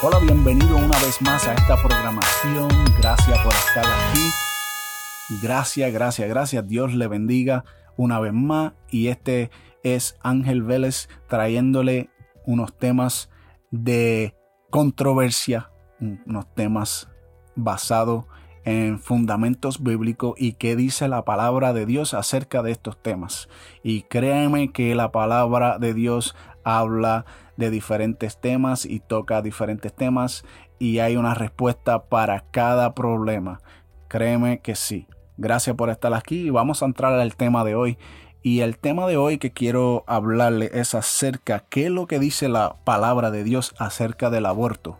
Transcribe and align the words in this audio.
Hola, 0.00 0.20
bienvenido 0.20 0.76
una 0.76 0.96
vez 1.00 1.20
más 1.22 1.48
a 1.48 1.54
esta 1.54 1.74
programación. 1.76 2.68
Gracias 3.00 3.36
por 3.40 3.52
estar 3.52 3.84
aquí. 3.84 4.30
Gracias, 5.42 5.92
gracias, 5.92 6.28
gracias. 6.28 6.68
Dios 6.68 6.94
le 6.94 7.08
bendiga 7.08 7.64
una 7.96 8.20
vez 8.20 8.32
más. 8.32 8.74
Y 8.90 9.08
este 9.08 9.50
es 9.82 10.16
Ángel 10.22 10.62
Vélez 10.62 11.08
trayéndole 11.26 12.10
unos 12.46 12.78
temas 12.78 13.28
de 13.72 14.36
controversia, 14.70 15.72
unos 15.98 16.46
temas 16.54 17.08
basados 17.56 18.26
en 18.64 19.00
fundamentos 19.00 19.82
bíblicos 19.82 20.34
y 20.36 20.52
qué 20.52 20.76
dice 20.76 21.08
la 21.08 21.24
palabra 21.24 21.72
de 21.72 21.86
Dios 21.86 22.14
acerca 22.14 22.62
de 22.62 22.70
estos 22.70 23.02
temas. 23.02 23.48
Y 23.82 24.02
créeme 24.02 24.70
que 24.70 24.94
la 24.94 25.10
palabra 25.10 25.78
de 25.80 25.92
Dios 25.92 26.36
habla 26.62 27.24
de 27.58 27.70
diferentes 27.70 28.40
temas 28.40 28.86
y 28.86 29.00
toca 29.00 29.42
diferentes 29.42 29.92
temas 29.92 30.44
y 30.78 31.00
hay 31.00 31.16
una 31.16 31.34
respuesta 31.34 32.04
para 32.04 32.44
cada 32.52 32.94
problema. 32.94 33.60
Créeme 34.06 34.60
que 34.60 34.76
sí. 34.76 35.08
Gracias 35.36 35.74
por 35.76 35.90
estar 35.90 36.14
aquí 36.14 36.46
y 36.46 36.50
vamos 36.50 36.82
a 36.82 36.86
entrar 36.86 37.12
al 37.12 37.36
tema 37.36 37.64
de 37.64 37.74
hoy. 37.74 37.98
Y 38.42 38.60
el 38.60 38.78
tema 38.78 39.08
de 39.08 39.16
hoy 39.16 39.38
que 39.38 39.50
quiero 39.50 40.04
hablarle 40.06 40.70
es 40.72 40.94
acerca 40.94 41.64
qué 41.68 41.86
es 41.86 41.90
lo 41.90 42.06
que 42.06 42.20
dice 42.20 42.48
la 42.48 42.76
palabra 42.84 43.32
de 43.32 43.42
Dios 43.42 43.74
acerca 43.76 44.30
del 44.30 44.46
aborto. 44.46 44.98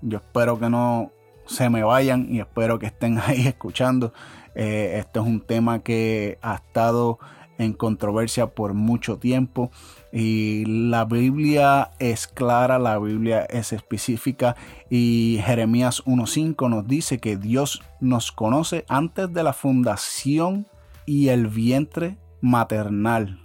Yo 0.00 0.18
espero 0.18 0.60
que 0.60 0.70
no 0.70 1.10
se 1.44 1.70
me 1.70 1.82
vayan 1.82 2.28
y 2.30 2.38
espero 2.38 2.78
que 2.78 2.86
estén 2.86 3.18
ahí 3.26 3.48
escuchando. 3.48 4.12
Eh, 4.54 4.98
esto 5.00 5.20
es 5.20 5.26
un 5.26 5.40
tema 5.40 5.80
que 5.80 6.38
ha 6.40 6.54
estado 6.54 7.18
en 7.58 7.72
controversia 7.72 8.48
por 8.48 8.74
mucho 8.74 9.18
tiempo 9.18 9.70
y 10.12 10.64
la 10.66 11.04
Biblia 11.04 11.90
es 11.98 12.26
clara, 12.26 12.78
la 12.78 12.98
Biblia 12.98 13.44
es 13.44 13.72
específica 13.72 14.56
y 14.90 15.40
Jeremías 15.44 16.04
1.5 16.04 16.70
nos 16.70 16.86
dice 16.86 17.18
que 17.18 17.36
Dios 17.36 17.82
nos 18.00 18.32
conoce 18.32 18.84
antes 18.88 19.32
de 19.32 19.42
la 19.42 19.52
fundación 19.52 20.66
y 21.06 21.28
el 21.28 21.46
vientre 21.48 22.18
maternal. 22.40 23.40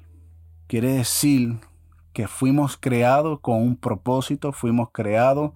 Quiere 0.67 0.93
decir 0.93 1.59
que 2.13 2.27
fuimos 2.27 2.77
creados 2.77 3.39
con 3.41 3.61
un 3.61 3.75
propósito, 3.75 4.51
fuimos 4.51 4.89
creados 4.91 5.51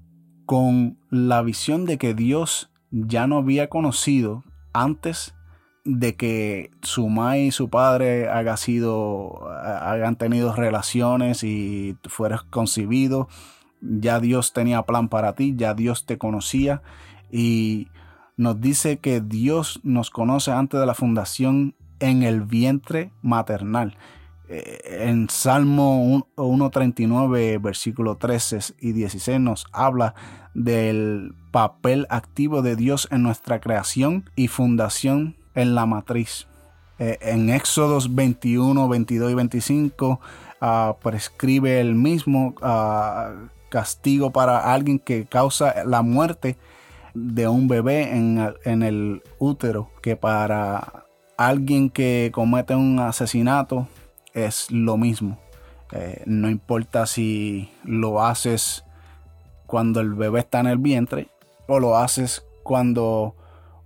con 0.46 1.00
la 1.10 1.42
visión 1.42 1.86
de 1.86 1.98
que 1.98 2.14
Dios 2.14 2.72
ya 2.92 3.28
no 3.28 3.38
había 3.38 3.70
conocido 3.70 4.44
antes 4.74 5.35
de 5.86 6.16
que 6.16 6.72
su 6.82 7.08
madre 7.10 7.46
y 7.46 7.52
su 7.52 7.70
padre 7.70 8.28
sido, 8.58 9.48
hayan 9.52 10.16
tenido 10.16 10.54
relaciones 10.54 11.44
y 11.44 11.96
fueras 12.06 12.44
concebido. 12.44 13.30
Ya 13.82 14.20
Dios 14.20 14.52
tenía 14.52 14.82
plan 14.82 15.10
para 15.10 15.34
ti, 15.34 15.54
ya 15.56 15.76
Dios 15.76 16.06
te 16.06 16.18
conocía 16.18 16.82
y 17.32 17.88
nos 18.36 18.60
dice 18.60 18.98
que 18.98 19.22
Dios 19.22 19.80
nos 19.84 20.10
conoce 20.10 20.52
antes 20.52 20.80
de 20.80 20.86
la 20.88 20.96
fundación 20.96 21.76
en 22.00 22.24
el 22.24 22.42
vientre 22.42 23.12
maternal. 23.22 23.96
Eh, 24.48 25.06
en 25.08 25.30
Salmo 25.30 26.28
1.39, 26.36 27.62
versículo 27.62 28.16
13 28.16 28.76
y 28.80 28.92
16 28.92 29.40
nos 29.40 29.68
habla 29.72 30.16
del 30.54 31.36
papel 31.52 32.08
activo 32.10 32.62
de 32.62 32.76
Dios 32.76 33.08
en 33.12 33.24
nuestra 33.24 33.60
creación 33.60 34.30
y 34.36 34.48
fundación 34.48 35.36
en 35.56 35.76
la 35.76 35.86
matriz. 35.86 36.48
Eh, 37.00 37.18
en 37.22 37.50
Éxodos 37.50 38.16
21, 38.16 38.88
22 38.88 39.32
y 39.32 39.34
25 39.34 40.20
ah, 40.62 40.96
prescribe 41.02 41.82
el 41.82 41.96
mismo 41.96 42.56
ah, 42.62 43.34
castigo 43.70 44.32
para 44.32 44.74
alguien 44.74 45.00
que 45.00 45.26
causa 45.26 45.84
la 45.86 46.02
muerte 46.02 46.58
de 47.14 47.48
un 47.48 47.68
bebé 47.68 48.16
en, 48.16 48.84
el 48.84 49.24
útero, 49.40 49.90
que 50.02 50.16
para 50.16 51.06
alguien 51.38 51.90
que 51.90 52.30
comete 52.34 52.76
un 52.76 53.00
asesinato 53.00 53.88
es 54.34 54.70
lo 54.70 54.98
mismo. 54.98 55.38
Eh, 55.92 56.24
no 56.26 56.50
importa 56.50 57.06
si 57.06 57.70
lo 57.84 58.24
haces 58.24 58.84
cuando 59.66 60.02
el 60.02 60.14
bebé 60.14 60.40
está 60.40 60.60
en 60.60 60.68
el 60.68 60.78
vientre 60.78 61.30
o 61.68 61.80
lo 61.80 61.98
haces 61.98 62.46
cuando 62.64 63.36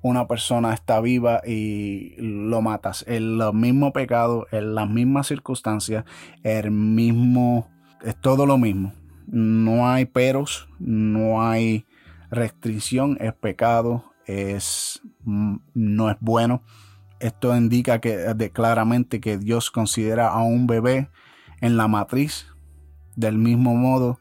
una 0.01 0.27
persona 0.27 0.73
está 0.73 1.01
viva 1.01 1.41
y 1.45 2.15
lo 2.17 2.61
matas. 2.61 3.03
El 3.07 3.41
mismo 3.53 3.91
pecado, 3.91 4.47
en 4.51 4.75
las 4.75 4.89
mismas 4.89 5.27
circunstancias, 5.27 6.05
el 6.43 6.71
mismo, 6.71 7.69
es 8.01 8.15
todo 8.19 8.45
lo 8.45 8.57
mismo. 8.57 8.93
No 9.27 9.89
hay 9.89 10.05
peros, 10.05 10.69
no 10.79 11.43
hay 11.43 11.85
restricción, 12.31 13.17
es 13.19 13.33
pecado, 13.33 14.05
es, 14.25 15.01
mm, 15.23 15.57
no 15.73 16.09
es 16.09 16.17
bueno. 16.19 16.63
Esto 17.19 17.55
indica 17.55 17.99
que, 17.99 18.51
claramente 18.53 19.19
que 19.19 19.37
Dios 19.37 19.71
considera 19.71 20.29
a 20.29 20.41
un 20.41 20.67
bebé 20.67 21.09
en 21.59 21.75
la 21.75 21.89
matriz 21.89 22.47
del 23.17 23.37
mismo 23.37 23.75
modo 23.75 24.19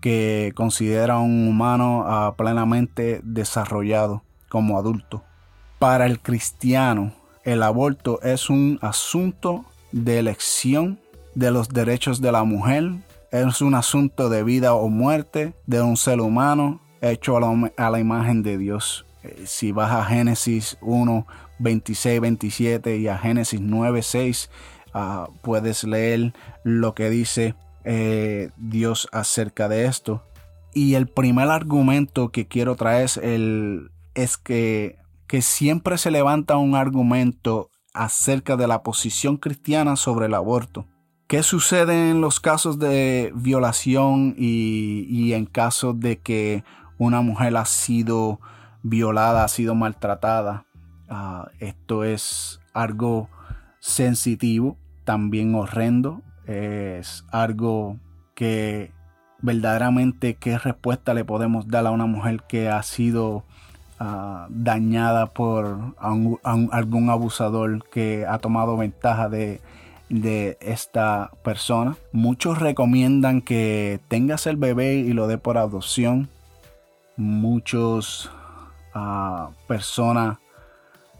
que 0.00 0.52
considera 0.56 1.14
a 1.14 1.20
un 1.20 1.46
humano 1.46 2.02
ah, 2.06 2.34
plenamente 2.36 3.20
desarrollado 3.22 4.24
como 4.54 4.78
adulto. 4.78 5.24
Para 5.80 6.06
el 6.06 6.20
cristiano, 6.20 7.12
el 7.42 7.60
aborto 7.60 8.22
es 8.22 8.50
un 8.50 8.78
asunto 8.82 9.64
de 9.90 10.20
elección 10.20 11.00
de 11.34 11.50
los 11.50 11.70
derechos 11.70 12.20
de 12.20 12.30
la 12.30 12.44
mujer, 12.44 12.92
es 13.32 13.60
un 13.60 13.74
asunto 13.74 14.28
de 14.28 14.44
vida 14.44 14.74
o 14.74 14.88
muerte 14.88 15.54
de 15.66 15.82
un 15.82 15.96
ser 15.96 16.20
humano 16.20 16.80
hecho 17.00 17.36
a 17.36 17.90
la, 17.90 17.98
imagen 17.98 18.44
de 18.44 18.56
Dios. 18.56 19.04
Eh, 19.24 19.42
si 19.44 19.72
vas 19.72 19.90
a 19.90 20.04
Génesis 20.04 20.78
1, 20.82 21.26
26, 21.58 22.20
27 22.20 22.96
y 22.98 23.08
a 23.08 23.18
Génesis 23.18 23.60
9, 23.60 24.02
6, 24.02 24.50
ah, 24.92 25.26
puedes 25.42 25.82
leer 25.82 26.32
lo 26.62 26.94
que 26.94 27.10
dice 27.10 27.56
eh, 27.82 28.50
Dios 28.56 29.08
acerca 29.10 29.68
de 29.68 29.86
esto. 29.86 30.22
Y 30.72 30.94
el 30.94 31.08
primer 31.08 31.48
argumento 31.48 32.28
que 32.28 32.46
quiero 32.46 32.76
traer 32.76 33.06
es 33.06 33.16
el, 33.16 33.90
es 34.14 34.36
que, 34.36 34.98
que 35.26 35.42
siempre 35.42 35.98
se 35.98 36.10
levanta 36.10 36.56
un 36.56 36.74
argumento 36.74 37.70
acerca 37.92 38.56
de 38.56 38.66
la 38.66 38.82
posición 38.82 39.36
cristiana 39.36 39.96
sobre 39.96 40.26
el 40.26 40.34
aborto. 40.34 40.86
¿Qué 41.26 41.42
sucede 41.42 42.10
en 42.10 42.20
los 42.20 42.38
casos 42.38 42.78
de 42.78 43.32
violación 43.34 44.34
y, 44.36 45.32
en 45.32 45.46
casos 45.46 45.98
de 45.98 46.20
que 46.20 46.64
una 46.98 47.22
mujer 47.22 47.56
ha 47.56 47.64
sido 47.64 48.40
violada, 48.82 49.44
ha 49.44 49.48
sido 49.48 49.74
maltratada? 49.74 50.66
Ah, 51.08 51.48
esto 51.60 52.04
es 52.04 52.60
algo 52.74 53.30
sensitivo, 53.80 54.76
también 55.04 55.54
horrendo, 55.54 56.22
es 56.46 57.24
algo 57.30 57.98
que 58.34 58.92
verdaderamente 59.40 60.34
qué 60.34 60.58
respuesta 60.58 61.14
le 61.14 61.24
podemos 61.24 61.68
dar 61.68 61.86
a 61.86 61.90
una 61.90 62.06
mujer 62.06 62.42
que 62.48 62.68
ha 62.68 62.82
sido 62.82 63.44
Ah, 64.00 64.48
dañada 64.50 65.26
por 65.26 65.94
algún 65.98 67.10
abusador 67.10 67.88
que 67.90 68.26
ha 68.28 68.38
tomado 68.38 68.76
ventaja 68.76 69.28
de, 69.28 69.60
esta 70.60 71.30
persona. 71.42 71.96
Muchos 72.12 72.58
recomiendan 72.58 73.40
que 73.40 74.00
tengas 74.08 74.46
el 74.46 74.56
bebé 74.56 74.94
y 74.94 75.12
lo 75.12 75.26
dé 75.26 75.38
por 75.38 75.58
adopción. 75.58 76.28
Muchos 77.16 78.30
uh, 78.94 79.52
personas 79.66 80.38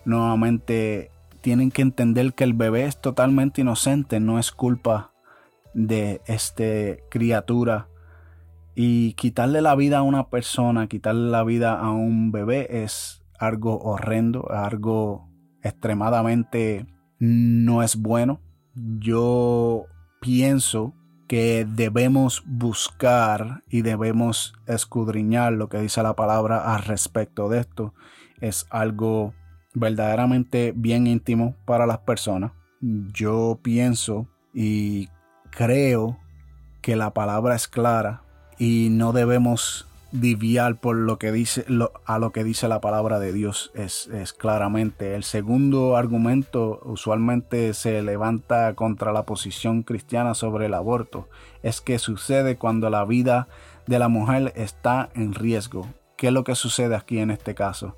nuevamente 0.04 1.10
tienen 1.40 1.70
que 1.70 1.82
entender 1.82 2.34
que 2.34 2.44
el 2.44 2.54
bebé 2.54 2.86
es 2.86 3.00
totalmente 3.00 3.60
inocente, 3.60 4.20
no 4.20 4.38
es 4.38 4.50
culpa 4.50 5.10
de 5.74 6.20
esta 6.26 7.00
criatura 7.08 7.88
y 8.74 9.12
quitarle 9.14 9.60
la 9.62 9.74
vida 9.74 9.98
a 9.98 10.02
una 10.02 10.28
persona, 10.28 10.88
quitarle 10.88 11.30
la 11.30 11.44
vida 11.44 11.78
a 11.78 11.90
un 11.92 12.32
bebé 12.32 12.82
es 12.82 13.22
algo 13.38 13.78
horrendo, 13.80 14.50
algo 14.50 15.28
extremadamente 15.62 16.86
no 17.18 17.82
es 17.82 17.96
bueno. 17.96 18.40
Yo 18.74 19.86
pienso 20.20 20.94
que 21.28 21.66
debemos 21.68 22.42
buscar 22.46 23.62
y 23.68 23.82
debemos 23.82 24.54
escudriñar 24.66 25.52
lo 25.52 25.68
que 25.68 25.78
dice 25.80 26.02
la 26.02 26.16
palabra 26.16 26.74
al 26.74 26.82
respecto 26.82 27.48
de 27.48 27.60
esto. 27.60 27.94
Es 28.40 28.66
algo 28.70 29.34
verdaderamente 29.74 30.72
bien 30.74 31.06
íntimo 31.06 31.56
para 31.64 31.86
las 31.86 31.98
personas. 31.98 32.52
Yo 32.80 33.60
pienso 33.62 34.26
y 34.52 35.08
creo 35.50 36.18
que 36.82 36.96
la 36.96 37.14
palabra 37.14 37.54
es 37.54 37.68
clara 37.68 38.23
y 38.58 38.88
no 38.90 39.12
debemos 39.12 39.86
diviar 40.12 40.76
por 40.76 40.94
lo 40.94 41.18
que 41.18 41.32
dice 41.32 41.64
a 42.04 42.18
lo 42.20 42.30
que 42.30 42.44
dice 42.44 42.68
la 42.68 42.80
palabra 42.80 43.18
de 43.18 43.32
Dios 43.32 43.72
es, 43.74 44.06
es, 44.14 44.32
claramente 44.32 45.16
el 45.16 45.24
segundo 45.24 45.96
argumento 45.96 46.80
usualmente 46.84 47.74
se 47.74 48.00
levanta 48.00 48.74
contra 48.74 49.12
la 49.12 49.24
posición 49.24 49.82
cristiana 49.82 50.34
sobre 50.34 50.66
el 50.66 50.74
aborto 50.74 51.28
es 51.64 51.80
que 51.80 51.98
sucede 51.98 52.56
cuando 52.56 52.90
la 52.90 53.04
vida 53.04 53.48
de 53.86 53.98
la 53.98 54.08
mujer 54.08 54.52
está 54.54 55.10
en 55.14 55.34
riesgo. 55.34 55.86
¿Qué 56.16 56.28
es 56.28 56.32
lo 56.32 56.44
que 56.44 56.54
sucede 56.54 56.94
aquí 56.94 57.18
en 57.18 57.30
este 57.30 57.54
caso? 57.54 57.96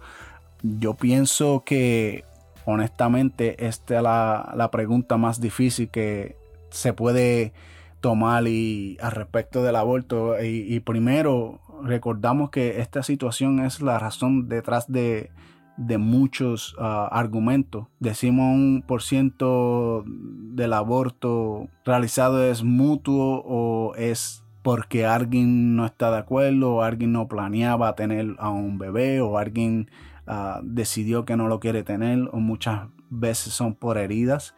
Yo 0.62 0.94
pienso 0.94 1.62
que 1.66 2.24
honestamente 2.64 3.66
esta 3.66 3.96
es 3.96 4.02
la, 4.02 4.68
pregunta 4.72 5.16
más 5.16 5.40
difícil 5.40 5.88
que 5.88 6.36
se 6.70 6.92
puede 6.92 7.52
tomar 8.00 8.46
y 8.46 8.96
al 9.00 9.12
respecto 9.12 9.62
del 9.62 9.76
aborto. 9.76 10.42
Y, 10.42 10.80
primero 10.80 11.60
recordamos 11.82 12.50
que 12.50 12.80
esta 12.80 13.02
situación 13.02 13.60
es 13.60 13.82
la 13.82 13.98
razón 13.98 14.48
detrás 14.48 14.90
de, 14.90 15.30
muchos 15.98 16.74
ah, 16.78 17.08
argumentos. 17.10 17.86
Decimos 18.00 18.54
un 18.54 18.84
por 18.86 19.02
ciento 19.02 20.04
del 20.06 20.72
aborto 20.72 21.68
realizado 21.84 22.42
es 22.42 22.62
mutuo 22.62 23.42
o 23.44 23.94
es 23.96 24.42
porque 24.62 25.06
alguien 25.06 25.76
no 25.76 25.86
está 25.86 26.10
de 26.10 26.18
acuerdo 26.18 26.74
o 26.74 26.82
alguien 26.82 27.12
no 27.12 27.28
planeaba 27.28 27.94
tener 27.94 28.34
a 28.38 28.50
un 28.50 28.78
bebé 28.78 29.20
o 29.20 29.38
alguien 29.38 29.90
ah, 30.26 30.60
decidió 30.64 31.24
que 31.24 31.36
no 31.36 31.46
lo 31.46 31.60
quiere 31.60 31.84
tener 31.84 32.28
o 32.32 32.38
muchas 32.38 32.88
veces 33.10 33.52
son 33.52 33.74
por 33.74 33.98
heridas. 33.98 34.54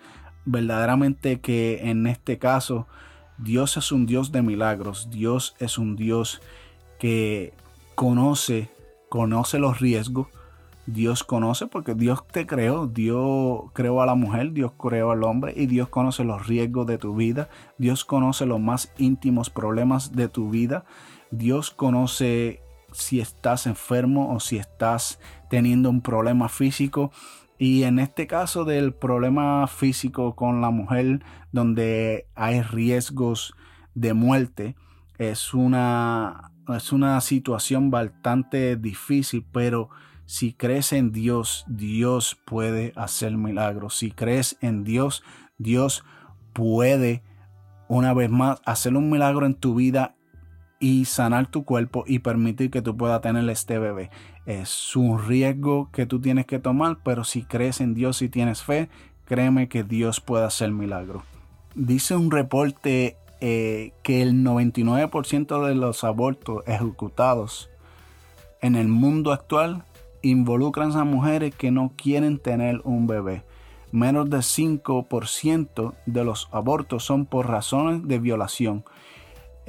Verdaderamente 0.46 1.40
que 1.40 1.90
en 1.90 2.06
este 2.06 2.38
caso 2.38 2.86
Dios 3.38 3.76
es 3.76 3.92
un 3.92 4.06
Dios 4.06 4.32
de 4.32 4.42
milagros, 4.42 5.08
Dios 5.10 5.54
es 5.58 5.78
un 5.78 5.96
Dios 5.96 6.40
que 6.98 7.54
conoce, 7.94 8.70
conoce 9.08 9.58
los 9.58 9.80
riesgos, 9.80 10.26
Dios 10.86 11.22
conoce 11.22 11.66
porque 11.66 11.94
Dios 11.94 12.26
te 12.26 12.46
creó, 12.46 12.86
Dios 12.86 13.70
creó 13.74 14.02
a 14.02 14.06
la 14.06 14.14
mujer, 14.14 14.52
Dios 14.52 14.72
creó 14.78 15.10
al 15.10 15.22
hombre 15.22 15.52
y 15.54 15.66
Dios 15.66 15.88
conoce 15.88 16.24
los 16.24 16.46
riesgos 16.46 16.86
de 16.86 16.98
tu 16.98 17.14
vida, 17.14 17.48
Dios 17.76 18.04
conoce 18.04 18.46
los 18.46 18.58
más 18.58 18.92
íntimos 18.96 19.50
problemas 19.50 20.12
de 20.12 20.28
tu 20.28 20.48
vida, 20.48 20.84
Dios 21.30 21.70
conoce 21.70 22.62
si 22.92 23.20
estás 23.20 23.66
enfermo 23.66 24.34
o 24.34 24.40
si 24.40 24.56
estás 24.56 25.20
teniendo 25.50 25.90
un 25.90 26.00
problema 26.00 26.48
físico. 26.48 27.12
Y 27.58 27.82
en 27.82 27.98
este 27.98 28.26
caso 28.26 28.64
del 28.64 28.94
problema 28.94 29.66
físico 29.66 30.36
con 30.36 30.60
la 30.60 30.70
mujer, 30.70 31.24
donde 31.50 32.28
hay 32.36 32.62
riesgos 32.62 33.54
de 33.94 34.14
muerte, 34.14 34.76
es 35.18 35.52
una, 35.54 36.52
es 36.68 36.92
una 36.92 37.20
situación 37.20 37.90
bastante 37.90 38.76
difícil, 38.76 39.44
pero 39.50 39.90
si 40.24 40.52
crees 40.52 40.92
en 40.92 41.10
Dios, 41.10 41.64
Dios 41.66 42.38
puede 42.44 42.92
hacer 42.94 43.36
milagros. 43.36 43.96
Si 43.96 44.12
crees 44.12 44.56
en 44.60 44.84
Dios, 44.84 45.24
Dios 45.56 46.04
puede 46.52 47.22
una 47.88 48.14
vez 48.14 48.30
más 48.30 48.60
hacer 48.66 48.94
un 48.94 49.10
milagro 49.10 49.46
en 49.46 49.54
tu 49.54 49.74
vida 49.74 50.14
y 50.80 51.06
sanar 51.06 51.48
tu 51.48 51.64
cuerpo 51.64 52.04
y 52.06 52.20
permitir 52.20 52.70
que 52.70 52.82
tú 52.82 52.96
puedas 52.96 53.20
tener 53.20 53.48
este 53.50 53.78
bebé. 53.78 54.10
Es 54.46 54.94
un 54.96 55.26
riesgo 55.26 55.90
que 55.92 56.06
tú 56.06 56.20
tienes 56.20 56.46
que 56.46 56.58
tomar, 56.58 56.98
pero 57.02 57.24
si 57.24 57.42
crees 57.42 57.80
en 57.80 57.94
Dios 57.94 58.22
y 58.22 58.28
tienes 58.28 58.62
fe, 58.62 58.88
créeme 59.24 59.68
que 59.68 59.84
Dios 59.84 60.20
puede 60.20 60.44
hacer 60.44 60.70
milagro. 60.70 61.22
Dice 61.74 62.16
un 62.16 62.30
reporte 62.30 63.16
eh, 63.40 63.92
que 64.02 64.22
el 64.22 64.44
99% 64.44 65.66
de 65.66 65.74
los 65.74 66.02
abortos 66.04 66.62
ejecutados 66.66 67.70
en 68.60 68.74
el 68.74 68.88
mundo 68.88 69.32
actual 69.32 69.84
involucran 70.22 70.92
a 70.96 71.04
mujeres 71.04 71.54
que 71.54 71.70
no 71.70 71.92
quieren 71.96 72.38
tener 72.38 72.80
un 72.84 73.06
bebé. 73.06 73.44
Menos 73.92 74.28
del 74.28 74.42
5% 74.42 75.94
de 76.06 76.24
los 76.24 76.48
abortos 76.52 77.04
son 77.04 77.26
por 77.26 77.48
razones 77.48 78.06
de 78.06 78.18
violación. 78.18 78.84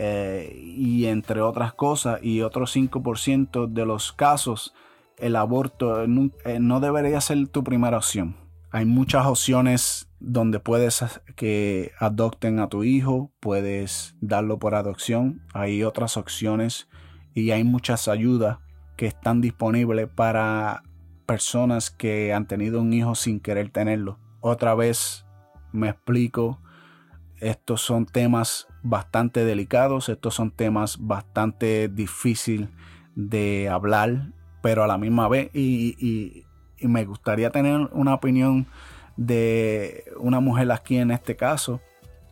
Eh, 0.02 0.56
y 0.58 1.08
entre 1.08 1.42
otras 1.42 1.74
cosas, 1.74 2.22
y 2.24 2.42
otro 2.42 2.66
5% 2.66 3.68
de 3.68 3.86
los 3.86 4.14
casos, 4.14 4.74
el 5.18 5.36
aborto 5.36 6.08
no, 6.08 6.32
eh, 6.46 6.60
no 6.62 6.80
debería 6.80 7.20
ser 7.20 7.50
tu 7.50 7.66
primera 7.66 7.98
opción. 7.98 8.38
Hay 8.72 8.86
muchas 8.86 9.26
opciones 9.26 10.10
donde 10.22 10.62
puedes 10.62 11.04
que 11.36 11.92
adopten 12.00 12.60
a 12.60 12.70
tu 12.70 12.86
hijo, 12.86 13.34
puedes 13.42 14.16
darlo 14.22 14.58
por 14.58 14.74
adopción. 14.74 15.42
Hay 15.54 15.84
otras 15.84 16.16
opciones 16.16 16.88
y 17.34 17.52
hay 17.52 17.66
muchas 17.66 18.08
ayudas 18.08 18.60
que 18.96 19.08
están 19.08 19.42
disponibles 19.42 20.08
para 20.08 20.84
personas 21.26 21.92
que 21.92 22.32
han 22.34 22.48
tenido 22.48 22.80
un 22.80 22.94
hijo 22.94 23.16
sin 23.16 23.42
querer 23.42 23.70
tenerlo. 23.70 24.18
Otra 24.40 24.76
vez 24.76 25.26
me 25.74 25.90
explico, 25.90 26.62
estos 27.42 27.82
son 27.82 28.06
temas 28.06 28.69
bastante 28.84 29.46
delicados, 29.46 30.10
estos 30.10 30.36
son 30.36 30.52
temas 30.52 30.98
bastante 31.00 31.88
difíciles 31.88 32.70
de 33.16 33.70
hablar, 33.70 34.32
pero 34.62 34.84
a 34.84 34.88
la 34.88 34.98
misma 34.98 35.28
vez, 35.28 35.50
y, 35.54 36.46
me 36.82 37.04
gustaría 37.04 37.50
tener 37.50 37.90
una 37.92 38.14
opinión 38.14 38.66
de 39.18 40.06
una 40.18 40.40
mujer 40.40 40.72
aquí 40.72 40.98
en 40.98 41.12
este 41.12 41.36
caso. 41.36 41.82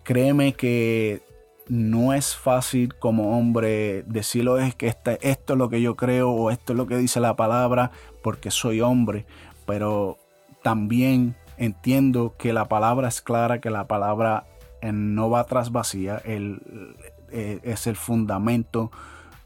Créeme 0.03 0.53
que 0.53 1.21
no 1.67 2.13
es 2.13 2.33
fácil 2.33 2.95
como 2.95 3.37
hombre 3.37 4.03
decirlo 4.03 4.57
es 4.57 4.73
que 4.73 4.87
esto 4.87 5.17
es 5.19 5.59
lo 5.59 5.67
que 5.67 5.81
yo 5.81 5.97
creo 5.97 6.31
o 6.31 6.49
esto 6.49 6.71
es 6.71 6.77
lo 6.77 6.87
que 6.87 6.95
dice 6.95 7.19
la 7.19 7.35
palabra 7.35 7.91
porque 8.23 8.51
soy 8.51 8.79
hombre, 8.79 9.25
pero 9.65 10.17
también 10.63 11.35
entiendo 11.57 12.35
que 12.37 12.53
la 12.53 12.69
palabra 12.69 13.09
es 13.09 13.21
clara, 13.21 13.59
que 13.59 13.69
la 13.69 13.87
palabra 13.87 14.45
eh, 14.81 14.91
no 14.91 15.29
va 15.29 15.43
tras 15.45 15.71
vacía, 15.71 16.21
eh, 16.25 17.59
es 17.63 17.87
el 17.87 17.95
fundamento, 17.95 18.91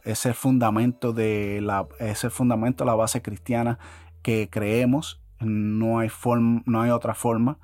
es 0.03 0.25
el 0.25 0.33
fundamento 0.33 1.13
de 1.13 1.59
la, 1.61 1.87
es 1.99 2.23
el 2.23 2.31
fundamento, 2.31 2.85
la 2.85 2.95
base 2.95 3.21
cristiana 3.21 3.79
que 4.21 4.49
creemos, 4.49 5.21
no 5.39 5.99
hay 5.99 6.09
forma, 6.09 6.61
no 6.65 6.81
hay 6.81 6.91
otra 6.91 7.13
forma. 7.13 7.57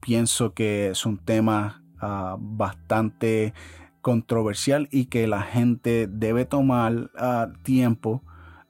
Pienso 0.00 0.54
que 0.54 0.88
es 0.88 1.06
un 1.06 1.18
tema 1.18 1.82
ah, 2.00 2.36
bastante 2.38 3.54
controversial 4.00 4.88
y 4.90 5.06
que 5.06 5.26
la 5.26 5.42
gente 5.42 6.06
debe 6.08 6.44
tomar 6.44 7.10
ah, 7.16 7.48
tiempo, 7.62 8.22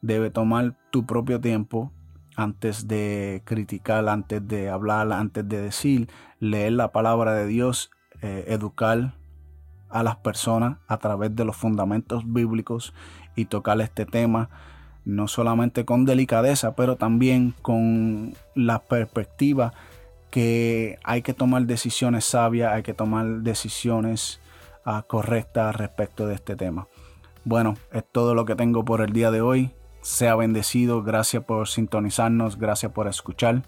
debe 0.03 0.31
tomar 0.31 0.77
tu 0.91 1.07
propio 1.07 1.41
tiempo 1.41 1.93
antes 2.37 2.89
de 2.89 3.43
criticar, 3.45 4.09
antes 4.09 4.47
de 4.47 4.71
hablar, 4.71 5.13
antes 5.13 5.49
de 5.49 5.61
decir, 5.61 6.09
leer 6.39 6.73
la 6.73 6.91
palabra 6.91 7.35
de 7.35 7.47
Dios, 7.47 7.91
eh, 8.23 8.45
educar 8.49 9.15
a 9.89 10.03
las 10.03 10.17
personas 10.17 10.79
a 10.87 10.99
través 10.99 11.35
de 11.35 11.45
los 11.45 11.57
fundamentos 11.57 12.23
bíblicos 12.27 12.95
y 13.35 13.47
tocar 13.47 13.81
este 13.81 14.07
tema 14.07 14.51
no 15.05 15.29
solamente 15.29 15.85
con 15.85 16.05
delicadeza, 16.05 16.77
pero 16.77 16.97
también 16.97 17.55
con 17.63 18.35
la 18.55 18.81
perspectiva 18.81 19.73
que 20.31 20.99
hay 21.03 21.23
que 21.23 21.35
tomar 21.35 21.63
decisiones 21.63 22.25
sabias, 22.25 22.73
hay 22.73 22.83
que 22.83 22.95
tomar 22.95 23.27
decisiones 23.41 24.41
correcta 25.07 25.73
respecto 25.73 26.27
de 26.27 26.35
este 26.35 26.57
tema. 26.57 26.89
Bueno, 27.45 27.77
es 27.93 28.05
todo 28.11 28.35
lo 28.35 28.45
que 28.45 28.57
tengo 28.57 28.85
por 28.85 29.01
el 29.01 29.13
día 29.13 29.31
de 29.31 29.41
hoy. 29.41 29.71
Sea 30.03 30.35
bendecido, 30.35 31.03
gracias 31.03 31.45
por 31.45 31.69
sintonizarnos, 31.69 32.59
gracias 32.59 32.93
por 32.93 33.07
escuchar. 33.07 33.63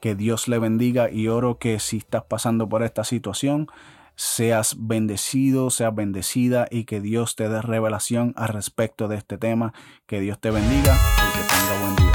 Que 0.00 0.14
Dios 0.14 0.48
le 0.48 0.58
bendiga 0.58 1.10
y 1.10 1.28
oro 1.28 1.58
que 1.58 1.78
si 1.78 1.98
estás 1.98 2.24
pasando 2.24 2.68
por 2.68 2.82
esta 2.82 3.04
situación, 3.04 3.68
seas 4.16 4.76
bendecido, 4.78 5.70
seas 5.70 5.94
bendecida 5.94 6.66
y 6.70 6.84
que 6.84 7.00
Dios 7.00 7.36
te 7.36 7.48
dé 7.48 7.62
revelación 7.62 8.34
al 8.36 8.48
respecto 8.48 9.08
de 9.08 9.16
este 9.16 9.38
tema. 9.38 9.72
Que 10.06 10.20
Dios 10.20 10.38
te 10.40 10.50
bendiga 10.50 10.94
y 10.94 11.38
que 11.38 11.44
tenga 11.48 11.80
buen 11.84 11.96
día. 11.96 12.09